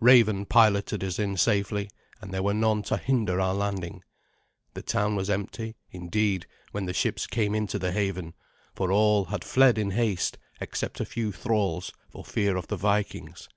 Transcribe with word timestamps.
Raven 0.00 0.44
piloted 0.44 1.02
us 1.02 1.18
in 1.18 1.38
safely, 1.38 1.88
and 2.20 2.30
there 2.30 2.42
were 2.42 2.52
none 2.52 2.82
to 2.82 2.98
hinder 2.98 3.40
our 3.40 3.54
landing. 3.54 4.02
The 4.74 4.82
town 4.82 5.16
was 5.16 5.30
empty, 5.30 5.76
indeed, 5.90 6.44
when 6.72 6.84
the 6.84 6.92
ships 6.92 7.26
came 7.26 7.54
into 7.54 7.78
the 7.78 7.90
haven, 7.92 8.34
for 8.74 8.92
all 8.92 9.24
had 9.24 9.44
fled 9.44 9.78
in 9.78 9.92
haste, 9.92 10.36
except 10.60 11.00
a 11.00 11.06
few 11.06 11.32
thralls, 11.32 11.90
for 12.10 12.22
fear 12.22 12.54
of 12.58 12.66
the 12.66 12.76
Vikings. 12.76 13.48